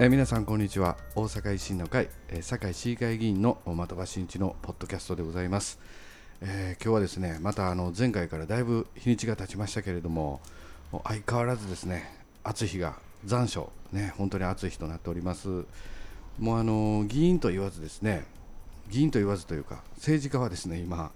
[0.00, 0.96] え皆さんこんにちは。
[1.14, 5.78] 大阪維新の会、え、堺市議会議員の的場真一のポッドキャストでございます、
[6.40, 10.40] えー今日はですねまたあの前回からだいぶ日にちが経ちましたけれども
[11.04, 12.12] 相変わらずですね
[12.42, 15.64] 暑い日が残暑ね本当に暑い日となっております。
[16.40, 18.24] もうあの議員と言わずですね
[18.90, 21.12] 議員と言わずというか政治家はですね今、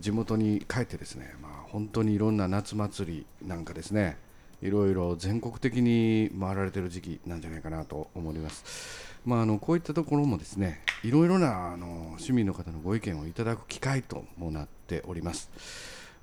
[0.00, 4.18] 地元に帰ってですねまあ本当にいろんな夏祭りなんかですね
[4.62, 9.12] いろいろ全国的に回られている時期なんじゃないかなと思います。
[9.26, 15.50] まあ、あのこういったところもですねいろいろなあの市民の方のご意見をいただく機会ともなっております。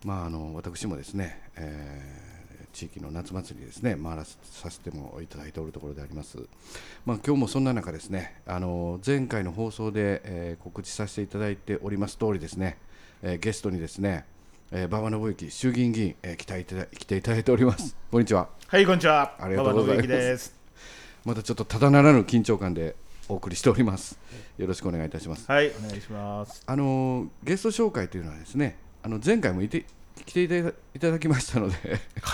[0.05, 2.30] まあ、あの私もですね、えー
[2.71, 6.38] 地域の夏祭りですね回らさせてもいただいておるところであります。
[7.03, 12.78] まあ、今日もそんな中ですねあの前回の放送で、えー告知させていただいております通りですね、
[13.23, 14.23] えーゲストにですね
[14.72, 17.95] えー馬場信之衆議院議員、えー来ていただ来ていただいております。
[18.12, 18.50] こんにちは。
[18.67, 19.34] はい、こんにちは。
[19.39, 20.56] ありがとうございますです。
[21.25, 22.95] またちょっとただならぬ緊張感で
[23.28, 24.20] お送りしております。
[24.59, 25.50] よろしくお願いいたします。
[25.52, 26.62] はい、お願いします。
[26.67, 29.86] あのーゲスト紹介というのはですね、あの前回もいて
[30.23, 31.75] 来ていただいただきましたので、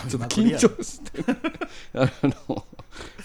[0.10, 1.12] ちょっと緊張して、
[1.96, 2.12] あ
[2.48, 2.66] の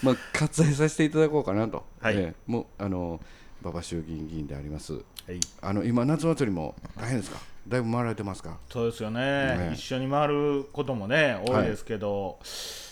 [0.03, 1.85] まあ割愛させていただこうかなと。
[1.99, 3.19] はいえーもうあの
[3.61, 4.93] 馬場衆議院議員であります。
[4.93, 7.39] はい、あの今夏祭りも大変ですか？
[7.67, 8.57] だいぶ回られてますか？
[8.71, 12.39] そうですよねね一緒に回ることもね、多いですけど、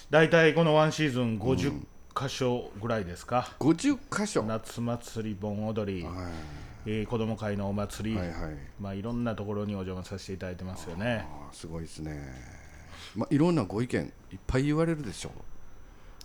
[0.09, 1.73] 大体このワンシーズン50
[2.16, 3.52] 箇所ぐらいですか。
[3.59, 4.42] 50箇所？
[4.42, 6.30] はい夏祭り、盆踊り、は
[6.86, 8.30] えー子供会のお祭り、いはい。
[8.80, 11.25] まあいろんなところにお邪魔させていただいてますよね。
[11.52, 12.22] すごいですね。
[13.16, 15.31] まあいろんなご意見いっぱい言われるでしょ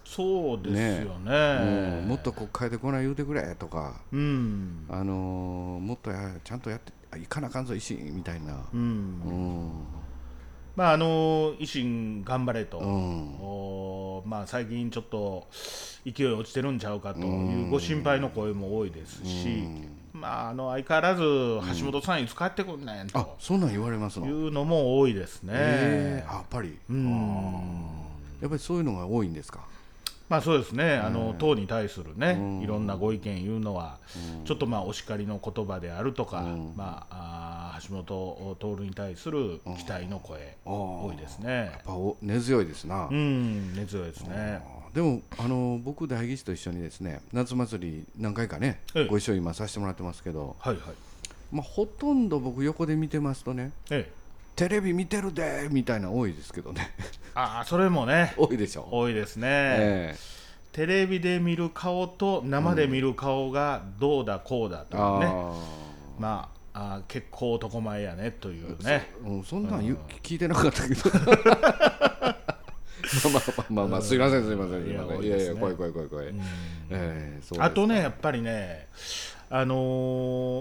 [0.05, 1.29] そうですよう。
[1.29, 2.03] ね。
[2.03, 8.67] うんもっと国会でこない言うてくれとか、うん、あのーもっとやちゃんとやってあ行かなあかんぞ維新みたいな。
[8.73, 9.71] うん、うん。
[10.77, 14.23] まああの維新頑張れと。
[14.27, 15.47] まあ、最近ちょっと
[16.05, 19.65] 勢い落ちてるんちゃうかというご心配の声も多いですし、
[20.13, 21.23] まあ、あの相変わらず
[21.81, 24.27] 橋本さんいつ帰ってくんねんあとそんなん言われますの？
[24.27, 25.53] いうのも多いですね。
[25.55, 26.79] えーあやっぱり。
[26.89, 27.53] うん
[28.41, 29.61] やっぱりそういうのが多いんですか？
[30.29, 33.99] まあそうですね、あの党に対するね、いろんなご意見いうのは、
[34.45, 36.43] ちょっとまあお叱りの言葉であるとか、
[36.77, 41.71] まあ、橋本徹に対する期待の声、多いですね。
[41.73, 41.83] やっ。
[41.85, 43.09] ぱお根強いですな。
[43.11, 44.63] うん、根強いですね。
[44.95, 49.07] でもあの僕代議士と一緒にですね夏祭り何回かね、ええ。
[49.07, 50.85] ご一緒今させてもらってますけど、はいはい。
[51.53, 54.13] まあ、ほとんど僕横で見てますとねええ、
[54.57, 56.93] テレビ見てるでみたいな多いですけどね。
[57.35, 59.49] ああ、それもね、多いでしょ、多いですね。
[59.51, 60.17] え
[60.73, 65.53] テレビで見る顔と生で見る顔がどうだこうだとえいうね、あ
[66.19, 69.09] まああー結構男前やねというーね。
[69.23, 71.11] そ,、うん、そんなん言う聞いてなかったけど。
[73.31, 75.23] まあまあまあすいませんすいませんすいません。
[75.23, 76.35] いやいや怖い怖い怖い怖い、
[77.59, 78.89] あとねやっぱりね
[79.51, 79.75] あの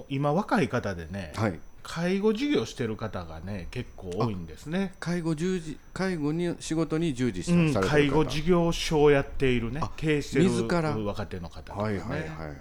[0.02, 8.18] ー今若い方でね、はい介護事業してる方がね結構多いんですね、介護従事介護に仕事に従事さうんされて介る方。
[8.24, 12.58] 護事業所をやっているねあ経営してる若手の方とかね、はいはいはいはい。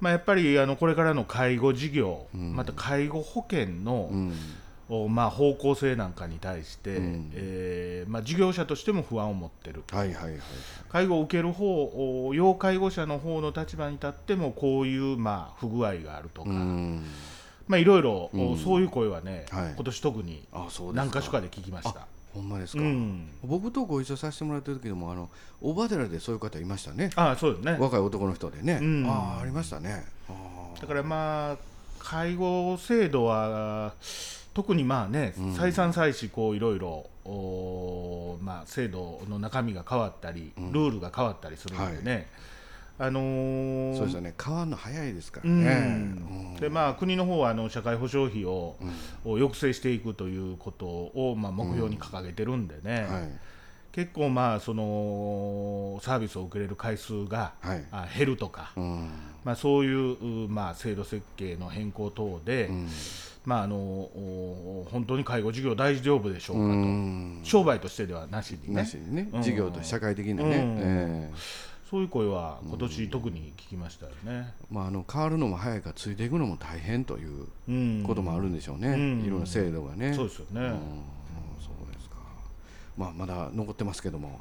[0.00, 4.32] まあ、やっぱりあのこれからの介護事業、また介護保険の、うん。
[4.88, 7.30] おまあ、方向性なんかに対して、うん。
[7.34, 9.84] えーまあ、事業者としても不安を持ってる。
[9.92, 10.40] はいはいはい。
[10.90, 17.04] 介護を受ける方お要介護者の方の立場に立ってもこういう、まあ、不具合があるとか、うん
[17.68, 19.72] まあ、いろいろ、おそういう声はね、はい。
[19.74, 20.42] 今年特に
[20.94, 22.06] 何箇所かで聞きました。
[22.34, 25.28] ほんまですか、うん、僕とご一緒させてもらってる時でもあの
[25.60, 27.10] 小羽寺でそういう方いましたね。
[27.14, 27.76] ああそうですね。
[27.78, 29.06] 若い男の人でね、うん。
[29.06, 30.04] ああありましたね。
[30.80, 31.56] だからまあ
[31.98, 33.92] 介護制度は
[34.54, 42.28] 特にまあね、再三再四こういろいろおまあ制度の中身が変わったり、ルールが変わったりするのでね、
[43.04, 44.32] あのーそうですよね。
[44.40, 45.64] 変わるの早いですからうん。
[45.64, 45.70] ね、
[46.54, 46.60] うん。
[46.60, 48.76] でまあ、国の方はあの社会保障費を,、
[49.24, 53.28] を抑制していくということを、まあ、目標に掲げてるんでね、はい。
[53.90, 57.84] 結構、まあ、そのサービスを受けれる回数が、はい。
[57.90, 59.10] あ減るとか、うん。
[59.44, 62.88] まあ、そういう、うまあ、制度設計の変更等で、うん。
[63.44, 67.40] まあ、あのお本当に介護事業大丈夫でしょうかと、うん。
[67.42, 68.76] 商売としてではなしにね。
[68.76, 69.42] なしにね、うん。
[69.42, 70.78] 事業と社会的なね、うん。
[70.78, 74.54] ええそういう声は今年特に聞きましたよね。
[74.70, 79.22] まあ、あの変わるのも早いからついていくのも大変といううんこともあるんでしょうね、うん。
[79.26, 80.14] いろんな制度がね。
[80.14, 80.70] そうですよね、うん。
[81.60, 82.16] そうですか。
[82.96, 84.40] まあまだ残ってますけども、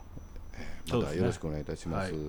[0.53, 2.13] えーまたよろしくお願いいたします。
[2.13, 2.21] はい。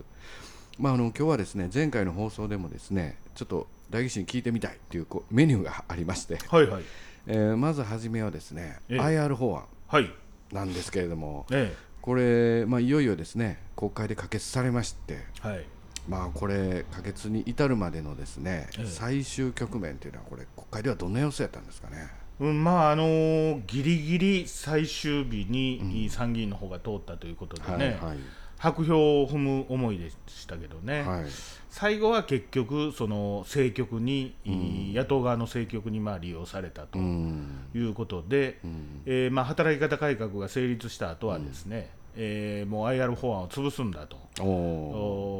[0.80, 6.82] まああの今日はですね前回の放送でもですねちょっと代議士に聞いてみたいっていうこうメニューがありまして、はいはい。
[7.28, 8.98] えーまず初めはですね、ええ。
[8.98, 10.10] IR 法案はい。
[10.52, 11.72] なんですけれども、え
[12.02, 15.64] これまあいよいよですね国会で可決されまして、えはい。
[16.08, 18.86] まあこれ可決に至るまでのですね、ええ。
[18.86, 22.08] 最終局面というのはこれ国会ではどんな様子やったんですかね？
[22.40, 28.18] うん、まああのーギリギリ最終日に参議院の方が通ったということでね、はい
[28.62, 31.24] 白票を踏む思いでしたけどね、はい。
[31.68, 37.66] 最後は結局、その政局に、野党側の政局にまあ利用されたとうん。
[37.74, 39.02] いうことで、うん。
[39.04, 44.16] えーまあ、働き方改革が成立した後はですね、えーもう IR 法案を潰すんだと。
[44.40, 44.48] おお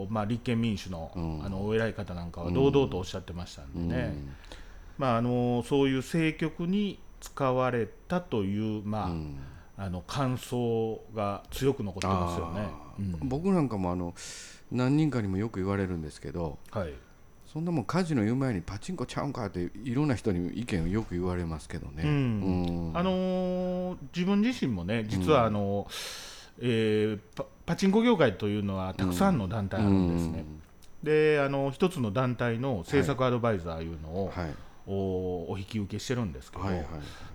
[0.03, 1.45] おまあ、立憲民主の,、うん。
[1.45, 4.35] あのお偉い方なんかは堂々とおっしゃってましたんでね、うん。
[4.99, 9.37] まあ、あのそういう政局に使われたという、まあうん
[9.83, 12.61] あの感想が強く残ってますよね。
[12.61, 13.19] あー。
[13.23, 14.15] 僕なんかもあの
[14.71, 16.95] 何人かにもよく言われるんですけどはい。
[17.53, 22.05] そんなもんカジノ言う前にパチンコちゃうんかっていろんな人に意見をよく言われますけどね。
[22.05, 22.11] うん。
[22.11, 22.97] うん。
[22.97, 25.89] あのー自分自身もね実はあの、
[26.61, 30.45] えーパパチンコ業界というのはたくさんの団体あるんですね。
[31.03, 34.51] であの一つの団体の政策アドバイザーいうのを、はい。
[34.51, 36.85] おお引き受けしてるんですけど、はいはい。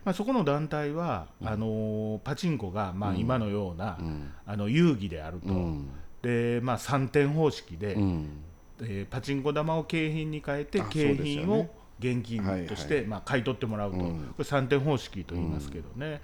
[0.05, 4.31] まあ、そこの団体は、あのーパチンコが、まあ、今のような、うん。
[4.45, 5.89] あの遊戯であると、うん。
[6.21, 8.29] でまあ、3点方式で、うん。
[8.81, 11.69] えーパチンコ玉を景品に変えてあ景品を
[11.99, 14.33] 現金として、はいまあ、買い取ってもらうと、うん。
[14.35, 16.21] これ3点方式と言いますけどね、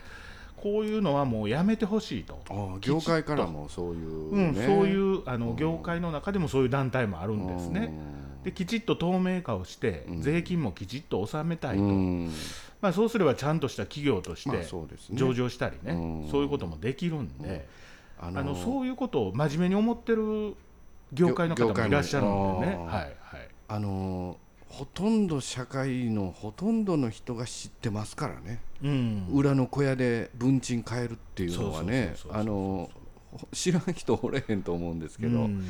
[0.63, 2.39] こういうのはもうやめてほしいと。
[2.79, 7.93] 業界からもそういう、うん、ねそういうあの業界の中でもそういう団体もあるんですね。
[8.43, 10.21] できちっと透明化をして、うん。
[10.21, 12.31] 税金もきちっと納めたいと、うん。
[12.81, 14.67] まあ、そうすればちゃんとした企業としまあて
[15.11, 16.29] 上場したりね、うん。
[16.29, 17.67] そういうこともできるんで、
[18.19, 20.55] ああのそういうことを真面目に思ってる
[21.11, 22.75] 業界の方もいらっしゃるんでね。
[22.75, 23.13] はいはい。
[23.69, 24.37] あの
[24.67, 29.27] ほとんど社会のほとんどの人が知ってますからね、うん。
[29.31, 32.15] 裏の小屋で文賃変えるっていうのはね。
[33.51, 35.65] 知らん人おれへんと思うんですけど、うん。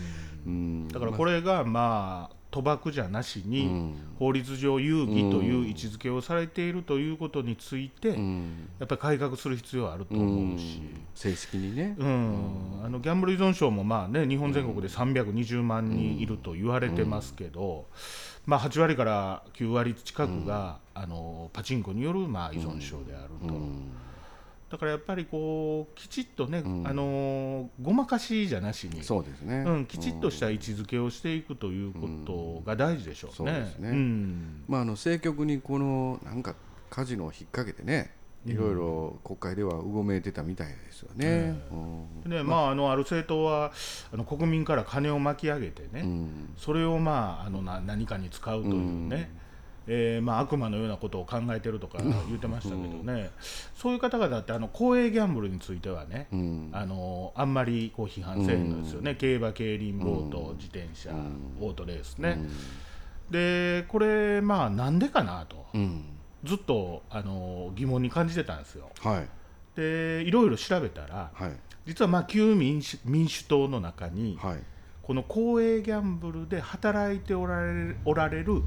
[0.45, 0.87] うん。
[0.89, 3.95] だからこれがまあ賭博じゃなしに、うん。
[4.19, 8.69] 法律上遊戯という位置づけをされているということについて、うん。
[8.79, 10.81] やっぱり改革する必要はあると思うし。
[11.15, 12.83] 正式にね、うん。
[12.83, 17.85] あのギャンブル依存症もまあ、ね、日本全国で320万人いると言われてますけど、
[18.45, 23.91] まあ、8割から9割近くが、あのパチンコによるまあ依存症であると、うん
[24.73, 26.87] だからやっぱりこうきちっとね、ん。
[26.87, 33.35] あのごまかしじゃなしに、そうですね、うん、きちっとした位置づけをしていくということが大事でしょうね。
[33.35, 33.89] そうですね。
[33.91, 34.63] ん。
[34.67, 36.55] まあ、あの政局にこのなんか
[36.89, 38.15] カジノを引っ掛けてね
[38.47, 41.61] いろいろ国会ではうごめいてたみたいですよね。
[41.71, 42.29] うん。
[42.31, 43.71] でまあ、あのある政党は
[44.11, 46.53] あの国民から金を巻き上げてね、うん。
[46.57, 49.29] それを、まあ、あのな何かに使うというね、
[49.87, 53.31] えーまあ、悪魔のようなことを考えてるとか言ってましたけどね、
[53.75, 56.69] そういう方々ってあの公営ギャンブルについてはね、うん。
[56.71, 61.11] あのあんまりこう批判せんのですよね、競馬、競輪、ボート、自転車、
[61.59, 62.37] オートレースね。
[63.29, 66.05] でこれ、まあ、なんでかなと、うん。
[66.43, 68.89] ずっとあの疑問に感じてたんですよ。
[69.01, 69.27] はい。
[69.75, 71.51] でいろいろ調べたら、はい。
[71.85, 74.59] 実はまあ旧民主民主党の中に、はい。
[75.01, 78.61] この公営ギャンブルで働いておられるおられる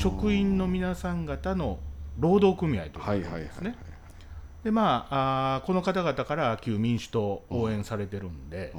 [0.00, 1.78] 職員の皆さん方の
[2.18, 3.76] 労働組合というですね。
[4.64, 8.72] でまああーこの方々から旧民主党を応援されてるんで、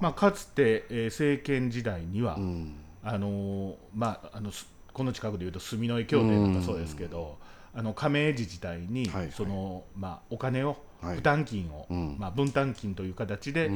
[0.00, 2.74] まあ、かつて、えー政権時代には、うん。
[3.04, 7.38] あのーまあ、あのすこの近くでいうと住之江協定とかそうですけど、
[7.74, 11.16] あの加盟自治体にその、まあ、お金を、はい。
[11.16, 12.16] 負担金を、うん。
[12.18, 13.70] まあ、分担金という形で、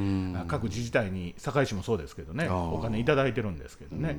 [0.49, 4.17] 各自治体に堺市もそうですけどねお金いただいてるんですけどね、うん。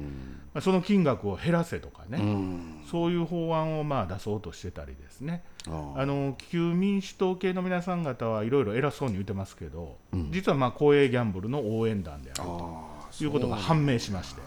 [0.54, 2.84] まあ、その金額を減らせとかね、うん。
[2.90, 5.44] そういう法案をまあ出そうとしてたりですね。
[5.68, 10.32] あの旧民主党系の皆さん方はいろいろ偉そうに言ってますけど、うん。
[10.32, 14.42] 実はまあ公営ギャンブルの応援団であるあとーいうことが判明しまして。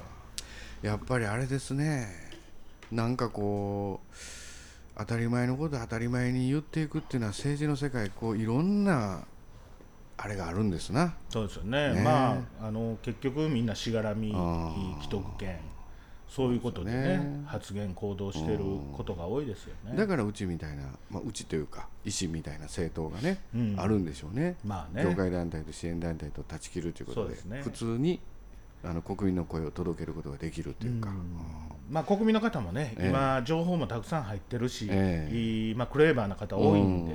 [0.80, 2.08] やっぱりあれですね。
[2.90, 4.14] なんかこう
[4.98, 9.24] 当たり前のこと当たり前に言っていくっていうのは政治の世界こういろんな
[10.18, 11.14] あれがあるんですな。
[11.28, 12.00] そうですよね、ね。
[12.00, 14.34] まあ、あの結局、みんなしがらみ、
[15.02, 15.58] 既得権、
[16.28, 17.42] そういうことでね、ね。
[17.46, 18.58] 発言、行動してる
[18.96, 19.96] ことが多いですよね。
[19.96, 23.74] だからうちみたいな、まあ、うちというか医師みたいな政党がね、うん。
[23.78, 24.56] あるんでしょうね。
[24.64, 25.04] まあね。
[25.04, 27.62] 業界団体と支援団体と断ち切るということでね。
[27.62, 28.20] 普通に
[28.84, 31.16] あの国民の声を届けることができるというか、うん。
[31.90, 33.08] まあ、国民の方もね、ええ。
[33.08, 35.36] 今、情報もたくさん入ってるし、ええ。
[35.36, 37.14] いいまあ、クレーバーな方多いんで、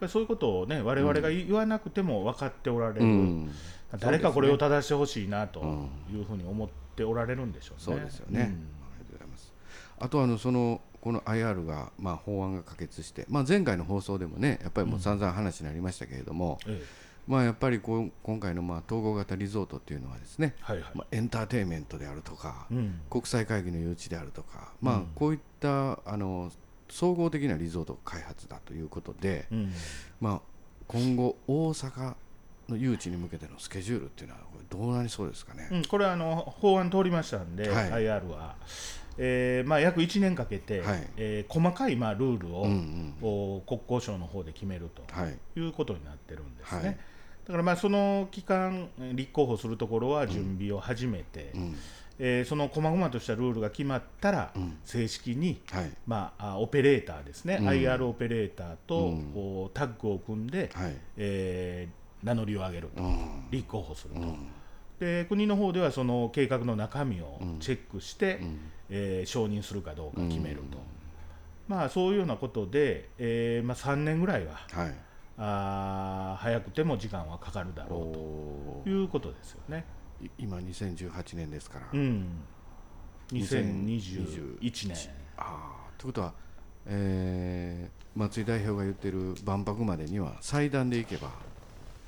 [0.00, 0.08] うん。
[0.08, 3.50] そういうことをね、我々が言わなくても分かっておられる、うん。
[3.98, 7.82] 誰かこれを正してほしいなとうんいうふうに思っておられるんでしょうね。
[7.84, 9.52] そうですよね、ありがとうございます。
[9.98, 16.82] あとあのそのこの IR が、まあ、法案が可決して、まあ、前回の放送でもねやっぱりもう散々話になりましたけれども、うんえ
[17.26, 20.90] まあやっぱりこう今回のまあ統合型リゾートっていうのはですね、はいはい。
[20.94, 23.00] まあ、エンターテインメントであるとか、うん。
[23.10, 26.50] 国際会議の誘致であるとか、まあうんこういったあの
[26.88, 29.72] 総合的なリゾート開発だということで、うん。
[30.20, 30.40] まあ、
[30.86, 32.14] 今後大阪
[32.68, 34.40] の誘致に向けてのスケジュールっていうのは
[34.70, 35.68] どうなりそうですかね？
[35.72, 37.90] うん、これはあの法案通りましたんで、はい。
[37.90, 38.54] IR は、
[39.18, 41.08] えーまあ、約1年かけて、はい。
[41.16, 43.14] えー細かいまあルールを、うんうん。
[43.20, 45.36] お国交省の方で決めるとはい。
[45.58, 46.86] いうことになってるんですね。
[46.86, 46.98] はい
[47.46, 51.76] だからまあその期間、えー立候補するところは準備を始めて、うん。
[52.18, 54.78] えーその細々としたルールが決まったら、うん。
[54.84, 55.90] 正式に、はい。
[56.06, 57.68] まあ、あオペレーターですね、うん。
[57.68, 60.96] IR オペレーターと、タッグを組んで、はい。
[61.16, 63.44] えー名乗りを上げると、うん。
[63.50, 64.20] 立候補すると。
[64.20, 64.48] うん。
[64.98, 67.58] で国の方ではその計画の中身をうん。
[67.60, 68.58] チェックして、うん。
[68.90, 70.68] えー承認するかどうか決めると、うん。
[71.68, 74.94] まあ、そういうようなことで、えーまあ、3年ぐらいははい
[75.38, 79.84] あー早くても時間はかかるだろおうということですよね。
[80.22, 82.26] い今2018年ですから、うん、
[83.32, 84.96] 2021 2021年
[85.36, 86.32] ああということは、
[86.86, 91.28] えー松井代表が言ってる万博までには祭壇で行けば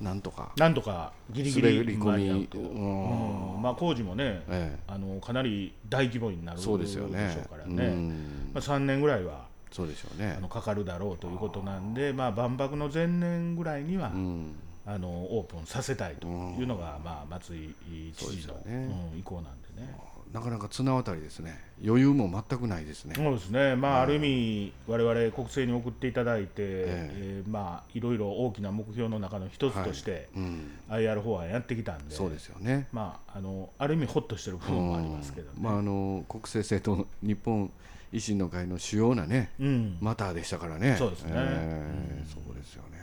[0.01, 3.55] なんとか、なんとかギリギリ込みうん。
[3.55, 3.61] うん。
[3.61, 8.51] まあ、工事もねえあのかなり大規模になえるそうですよねでしょうからね、うん。
[8.53, 10.35] まあ、3年ぐらいはそうでしょうね。
[10.37, 14.55] あのかかるだろうということなんで、まあ、万博の前年ぐらいには、うん。
[14.85, 17.75] あのオープンさせたいというのが、まあ、松井
[18.17, 19.11] 知事の、ね。
[19.13, 19.95] うん意向なんでね。
[20.33, 21.59] なかなか綱渡りですね。
[21.83, 27.43] 余裕も全くないですね、そうですね、まあ、ある意味、我々国政に送っていただいて、ええ。
[27.47, 32.87] ーまあ、いろいろ大きな目標の中の一つとして、うん、IR 法案やってきたんで、そうですよね。
[32.91, 35.53] まあ、あのある意味、ほっとしてる部分もありますけどね。
[35.57, 35.63] うん。
[35.63, 37.71] まあ、あの国政政党日本
[38.13, 39.97] 維新の会の主要なねうん。
[39.99, 40.95] マターでしたからね。
[40.99, 41.31] そうですね。
[41.33, 42.99] えーそうですよね。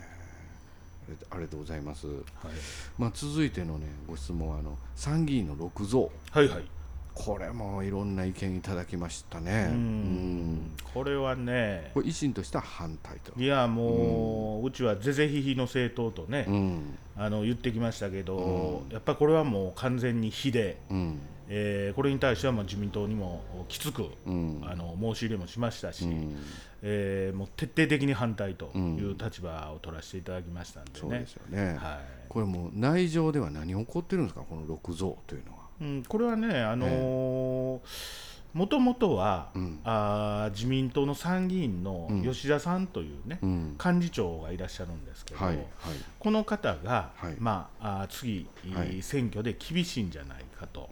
[1.09, 2.17] ありありがとうございます、はい。
[2.97, 6.63] まあ、続いてのねご質問はあの参議院の6増はいはい
[7.17, 9.71] これもいろんな意見いただきましたね。
[10.93, 13.33] これはね維新としては反対と。
[13.39, 16.97] いやもう、うちは是々非々の政党とね、うん。
[17.17, 21.19] あの言ってきましたけど、やっぱりこれはもう完全に非で、うん。
[21.49, 24.61] えーこれに対してはもう自民党にもきつく、うん。
[24.63, 26.35] あの申し入れもしましたし、うん。
[26.83, 28.95] えーもう徹底的に反対とうん。
[28.95, 30.97] いう立場を取らせていただきましたんでね。
[30.99, 31.33] そうです。
[31.33, 31.99] よね、はい。
[32.29, 34.41] これもう内情では何起こってるんですか？
[34.41, 37.81] この6増というのはうん、これはね、あの
[38.53, 39.79] もともとは、うん。
[39.83, 42.23] あー自民党の参議院のうん。
[42.23, 43.77] 吉田さんというね、うん。
[43.83, 45.65] 幹事長がいらっしゃるんですけど、はいはい。
[46.17, 47.35] この方が、はい。
[47.37, 49.01] まあ、あー次、はい。
[49.03, 50.89] 選挙で厳しいんじゃないかと、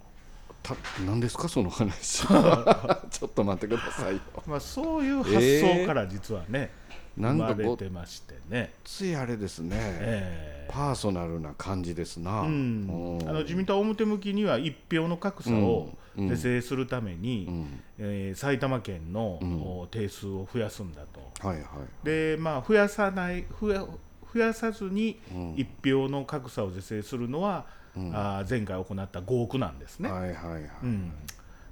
[0.62, 0.76] た
[1.06, 2.28] 何ですかその話。
[3.10, 4.22] ちょっと待ってくださいよ。
[4.46, 6.72] まあ、そういう発想から実はね、
[7.18, 8.74] なんかごっ生まれてましてね。
[8.84, 13.30] ついあれですね、えーパーソナルな感じですな、うん、うん。
[13.30, 16.30] あの自民党は表向きには一票の格差をうん。
[16.30, 17.80] 是正するために、うん。
[18.00, 21.02] えー埼玉県の、定数を増やすんだ
[21.42, 21.48] と。
[21.48, 22.06] はいはい。
[22.06, 23.86] でまあ、増やさない増や
[24.34, 25.54] 増やさずにうん。
[25.58, 28.16] 一票の格差を是正するのは、うん。
[28.16, 30.12] あー前回行った5億なんですね。
[30.12, 31.12] はいはいはい、うん、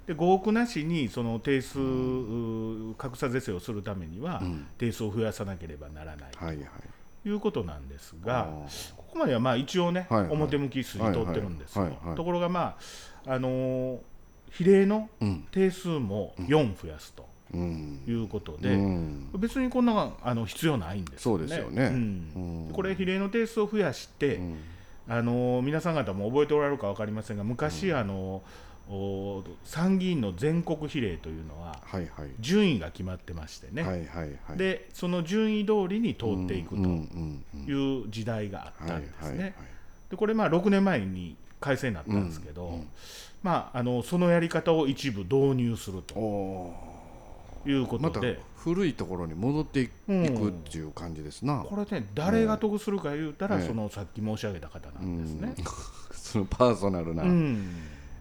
[0.06, 1.78] で5億なしにその定数、
[2.98, 4.66] 格差是正をするためには、うん。
[4.78, 6.30] 定数を増やさなければならない。
[6.36, 6.66] はいはい。
[6.66, 6.68] と
[7.26, 8.48] いうことなんですが、
[8.96, 10.30] ここまではまあ一応ね、はいはい。
[10.32, 12.06] 表向き筋通ってるんですよ、はいはい。
[12.08, 12.76] はいところが、ま
[13.26, 13.98] ああのー
[14.50, 15.44] 比例のうん。
[15.50, 18.00] 定数も4増やすとうん。
[18.06, 19.30] いうことうで、ん。
[19.36, 21.46] 別にこんなあの必要ないんですよね。
[21.46, 21.86] そうですよね。
[21.86, 22.66] うん。
[22.68, 22.72] うん。
[22.72, 24.58] これ、比例の定数を増やして、うん。
[25.08, 28.42] あのー皆さん方も覚えておられるか分かりませんが、昔、あのお
[29.64, 32.30] 参議院の全国比例というのは、はいはい。
[32.40, 34.56] 順位が決まってましてね、はいはいはい。
[34.56, 39.54] でその順位通りに通っていくとうんうんうんいう時代があったはいんですね。
[40.10, 42.88] でこれ、まあ、6年前に改正になったんですけど、うんうん。
[43.42, 46.94] まあ、あのそのやり方を一部導入するおとお
[47.66, 53.66] いうことで、古いところに戻っていくっていう感じですな、これね、誰が得するか言うたら、ええ。
[53.66, 55.54] そのさっき申し上げた方なんですね。
[56.12, 57.76] そのパーソナルな、うん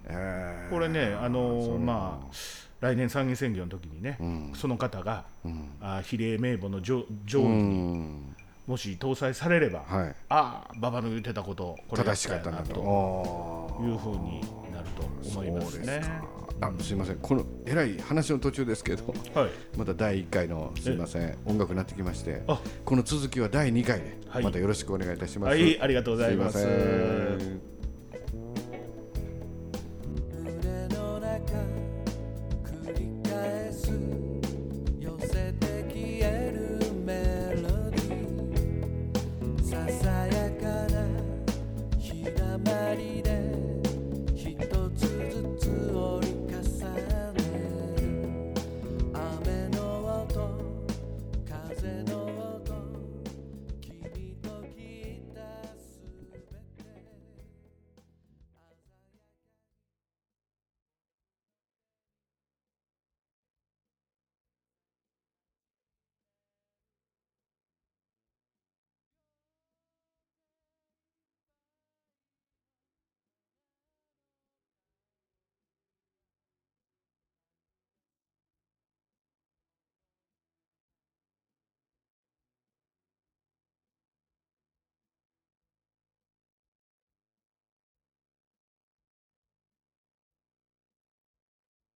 [0.05, 0.69] えー。
[0.69, 2.33] これね、あのまあ、
[2.79, 4.51] 来年参議院選挙の時にね、うん。
[4.55, 5.69] その方がうん。
[5.81, 8.35] あ比例名簿の上上位うにん。
[8.67, 10.15] もし搭載されれば、はい。
[10.29, 13.79] ああ、馬場の言ってたこと、これや正しかったなと。
[13.81, 14.41] いうふうに
[14.71, 15.99] なると思いますね。
[15.99, 16.67] か。
[16.67, 17.17] あすいません。
[17.17, 21.37] このえらい話の途中ですけどはい、また第1回のすいません。
[21.45, 22.61] 音楽になってきましてあ。
[22.85, 24.43] この続きは第2回ではい。
[24.43, 26.59] またよろしくお願いいたします、はい、ありがとうございます。
[26.59, 27.72] す